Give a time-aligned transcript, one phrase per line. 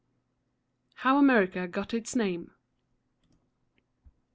[1.05, 2.55] HOW AMERICA GOT ITS NAME.